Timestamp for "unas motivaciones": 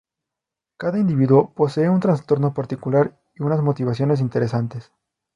3.43-4.19